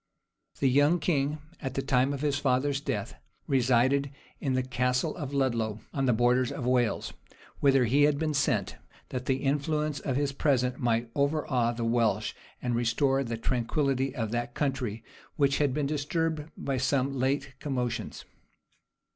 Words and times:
The 0.59 0.67
young 0.67 0.97
king, 0.99 1.37
at 1.61 1.75
the 1.75 1.83
time 1.83 2.11
of 2.11 2.21
his 2.21 2.39
father's 2.39 2.81
death, 2.81 3.13
resided 3.45 4.09
in 4.39 4.53
the 4.53 4.63
Castle 4.63 5.15
of 5.15 5.31
Ludlow, 5.31 5.81
on 5.93 6.07
the 6.07 6.11
borders 6.11 6.51
of 6.51 6.65
Wales; 6.65 7.13
whither 7.59 7.85
he 7.85 8.05
had 8.05 8.17
been 8.17 8.33
sent, 8.33 8.77
that 9.09 9.27
the 9.27 9.43
influence 9.43 9.99
of 9.99 10.15
his 10.15 10.31
presence 10.31 10.79
might 10.79 11.11
overawe 11.13 11.73
the 11.73 11.85
Welsh, 11.85 12.33
and 12.63 12.73
restore 12.73 13.23
the 13.23 13.37
tranquillity 13.37 14.15
of 14.15 14.31
that 14.31 14.55
country, 14.55 15.03
which 15.35 15.59
had 15.59 15.71
been 15.71 15.85
disturbed 15.85 16.45
by 16.57 16.77
some 16.77 17.19
late 17.19 17.53
commotions. 17.59 18.25